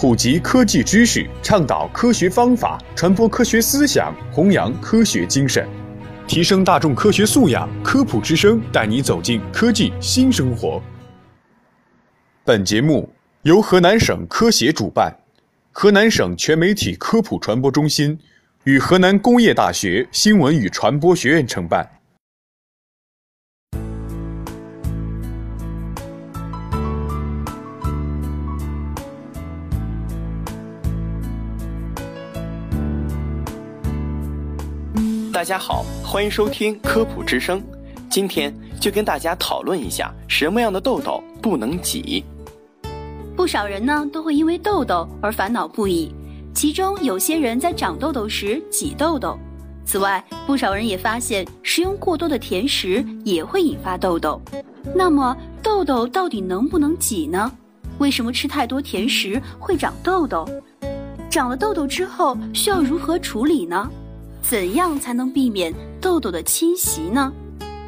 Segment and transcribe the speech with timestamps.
[0.00, 5.68] 普及科技知识，倡导科学方法，传播科学思想，弘扬科学精神，
[6.26, 7.68] 提升大众科学素养。
[7.82, 10.82] 科普之声带你走进科技新生活。
[12.46, 15.14] 本节目由河南省科协主办，
[15.70, 18.18] 河南省全媒体科普传播中心
[18.64, 21.86] 与河南工业大学新闻与传播学院承办。
[35.40, 37.62] 大家好，欢迎收听科普之声。
[38.10, 42.22] 今天就跟大家讨论一下什么样的痘痘不能挤。
[43.34, 46.12] 不少人呢都会因为痘痘而烦恼不已，
[46.52, 49.34] 其中有些人在长痘痘时挤痘痘。
[49.86, 54.38] 此外，不少人也发现食用过多的甜食也会引发痘痘。
[54.94, 57.50] 那么，痘痘到底能不能挤呢？
[57.96, 60.46] 为什么吃太多甜食会长痘痘？
[61.30, 63.90] 长了痘痘之后需要如何处理呢？
[64.42, 67.32] 怎样才能避免痘痘的侵袭呢？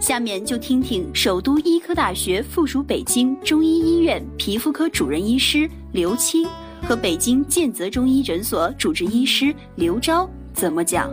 [0.00, 6.48] 下面就听听首都医科大学附属北京中医医院皮肤科主任医师刘青
[6.82, 11.12] 和北京建泽中医诊所主治医师刘钊怎么讲。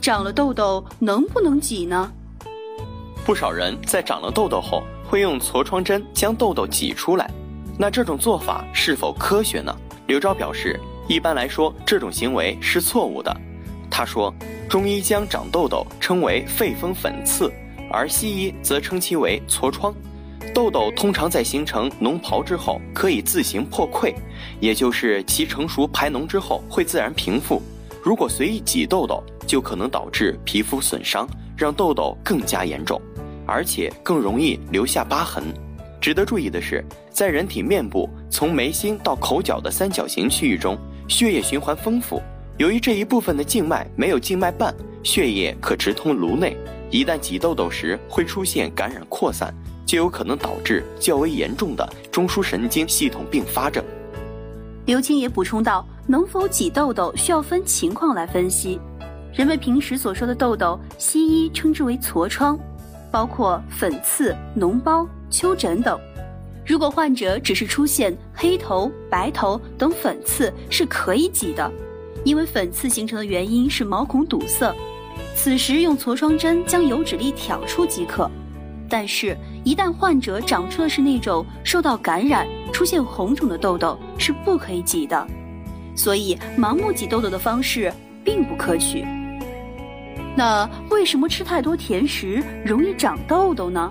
[0.00, 2.12] 长了痘痘能不能挤呢？
[3.24, 7.30] 不少人在长了痘痘后会用痤疮针将痘痘挤出来，
[7.78, 9.74] 那这种做法是否科学呢？
[10.06, 13.34] 刘钊表示，一般来说这种行为是错误的。
[13.96, 14.34] 他说，
[14.68, 17.48] 中医将长痘痘称为肺风粉刺，
[17.88, 19.94] 而西医则称其为痤疮。
[20.52, 24.12] 痘痘通常在形成脓疱之后可以自行破溃，
[24.58, 27.62] 也就是其成熟排脓之后会自然平复。
[28.02, 31.24] 如果随意挤痘痘，就可能导致皮肤损伤，
[31.56, 33.00] 让痘痘更加严重，
[33.46, 35.44] 而且更容易留下疤痕。
[36.00, 42.20] 值得注意的是，在人体面部从眉心到口角的三角形区域中，血液循环丰富。
[42.56, 44.72] 由于这一部分的静脉没有静脉瓣，
[45.02, 46.56] 血液可直通颅内。
[46.88, 49.52] 一旦挤痘痘时会出现感染扩散，
[49.84, 53.84] 就有可能导致较为严重的中枢神经系统并发症。
[54.86, 58.78] 刘青也补充道：“能否挤痘痘需要分情况来分析。
[59.32, 62.56] 人们平时所说的痘痘，西医称之为痤疮，
[63.10, 65.98] 包括粉刺、脓包、丘疹等。
[66.64, 71.68] 如果患者只是出现黑头、白头等粉刺，是可以挤的。”
[72.24, 74.74] 因为粉刺形成的原因是毛孔堵塞，
[75.34, 78.28] 此时用痤疮针将油脂粒挑出即可。
[78.88, 85.26] 但是，一旦患者长出的是那种受到感染、出现红肿的痘痘，是不可以挤的。
[85.96, 87.92] 所以，盲目挤痘痘的方式
[88.24, 89.04] 并不可取。
[90.36, 93.90] 那为什么吃太多甜食容易长痘痘呢？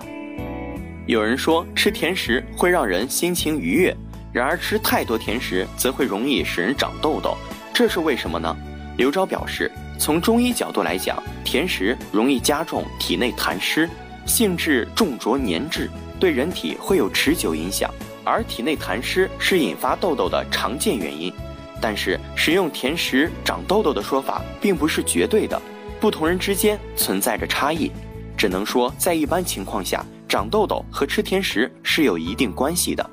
[1.06, 3.94] 有人说吃甜食会让人心情愉悦，
[4.32, 7.36] 然而吃太多甜食则会容易使人长痘痘。
[7.74, 8.56] 这是为什么呢？
[8.96, 9.68] 刘钊表示，
[9.98, 13.90] 从中医角度来讲，甜食容易加重体内痰湿，
[14.24, 15.90] 性质重浊粘滞，
[16.20, 17.92] 对人体会有持久影响。
[18.22, 21.32] 而体内痰湿是引发痘痘的常见原因。
[21.80, 25.60] 但是，食用甜食长痘痘的说法并不是绝对的，
[26.00, 27.90] 不同人之间存在着差异。
[28.36, 33.10] 只能说，在一般情况下，长痘痘和吃甜食是有一定关系的。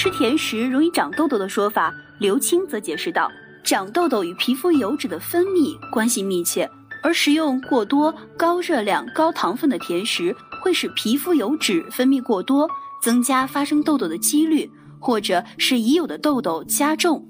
[0.00, 3.28] 吃甜食容易长痘痘的说法，刘青则解释道：
[3.64, 6.70] 长痘痘与皮肤油脂的分泌关系密切，
[7.02, 10.32] 而食用过多高热量、高糖分的甜食
[10.62, 12.70] 会使皮肤油脂分泌过多，
[13.02, 14.70] 增加发生痘痘的几率，
[15.00, 17.26] 或者使已有的痘痘加重。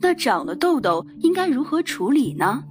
[0.00, 2.64] 那长了痘痘应该如何处理呢？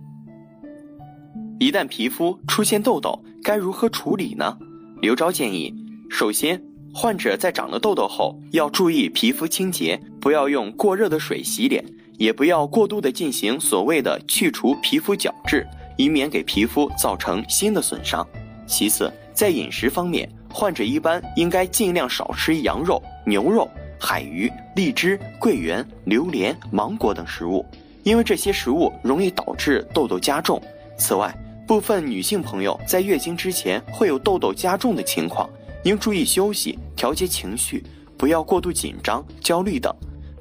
[1.59, 4.57] 一旦皮肤出现痘痘，该如何处理呢？
[4.99, 5.71] 刘钊建议，
[6.09, 6.68] 首先。
[6.93, 11.83] 患者在长了痘痘后，要注意皮肤清洁，不要用过热的水洗脸，
[12.17, 15.65] 也不要过度的进行所谓的去除皮肤角质，
[15.97, 18.27] 以免给皮肤造成新的损伤。
[18.65, 23.69] 其次，在饮食方面，患者一般应该尽量少吃羊肉、牛肉、
[23.99, 27.65] 海鱼、荔枝、桂圆、榴莲、芒果等食物，
[28.03, 30.61] 因为这些食物容易导致痘痘加重。
[30.97, 31.33] 此外，
[31.67, 35.49] 部分女性朋友在月经之前会有痘痘加重的情况。
[35.83, 37.83] 应注意休息，调节情绪，
[38.17, 39.93] 不要过度紧张、焦虑等。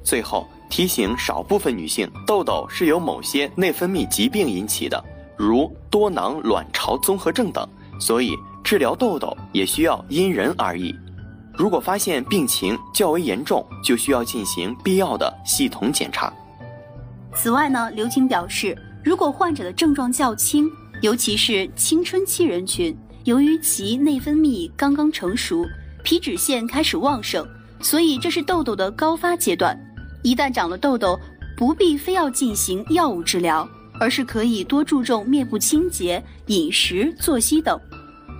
[0.03, 5.03] 最后提醒少部分女性，痘痘是由某些内分泌疾病引起的，
[5.37, 7.67] 如多囊卵巢综合症等，
[7.99, 10.95] 所以治疗痘痘也需要因人而异。
[11.53, 16.33] 如果发现病情较为严重，就需要进行必要的系统检查。
[17.33, 20.69] 此外呢，刘晶表示，如果患者的症状较轻，
[21.01, 22.97] 尤其是青春期人群。
[23.29, 25.63] 由于其内分泌刚刚成熟，
[26.01, 27.47] 皮脂腺开始旺盛，
[27.79, 29.79] 所以这是痘痘的高发阶段。
[30.23, 31.15] 一旦长了痘痘，
[31.55, 37.79] 不必非要进行药物治疗，而是可以多注重面部清洁、饮食、作息等。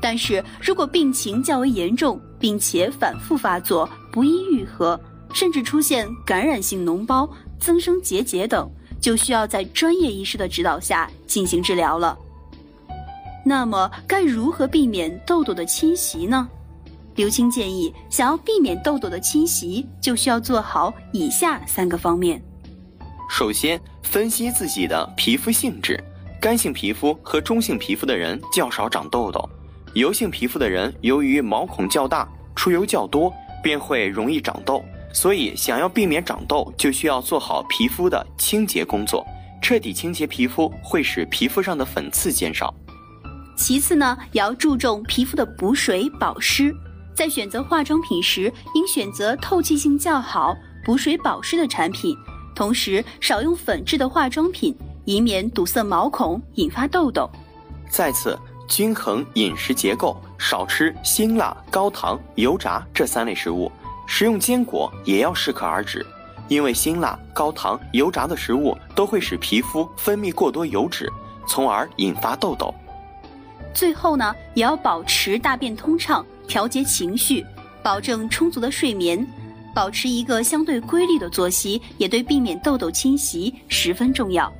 [0.01, 5.00] 但是如果病情较为严重，并且反复发作、不易愈合，
[5.35, 8.68] 甚至出现感染性脓包、增生结节等，
[9.00, 12.18] 就需要在专业医师的指导下进行治疗了。
[13.49, 16.47] 那么，该如何避免痘痘的侵袭呢？
[17.15, 22.39] 刘青建议，想要避免痘痘的侵袭，就需要做好以下三个方面。
[23.27, 25.99] 首先，分析自己的皮肤性质，
[26.39, 29.49] 干性皮肤和中性皮肤的人较少长痘痘。
[29.95, 34.85] 油性皮肤的人，由于毛孔较大、出油较多，便会容易长痘。
[35.11, 39.25] 所以，想要避免长痘，就需要做好皮肤的清洁工作。
[39.59, 42.71] 彻底清洁皮肤，会使皮肤上的粉刺减少。
[43.59, 46.73] 其次呢，也要注重皮肤的补水保湿。
[47.13, 52.15] 在选择化妆品时，应选择透气性较好、补水保湿的产品，
[52.56, 54.73] 同时少用粉质的化妆品，
[55.03, 57.29] 以免堵塞毛孔，引发痘痘。
[57.91, 58.39] 再次。
[58.69, 63.71] 均衡饮食结构，少吃辛辣、高糖、油炸这三类食物，
[64.06, 66.06] 食用坚果也要适可而止，
[66.47, 71.11] 因为辛辣、高糖、油炸的食物都会使皮肤分泌过多油脂，
[71.47, 72.71] 从而引发痘痘。
[73.74, 77.45] 最后呢，也要保持大便通畅，调节情绪，
[77.83, 79.25] 保证充足的睡眠，
[79.74, 84.51] 保持一个相对规律的作息，也对避免痘痘侵袭十分重要。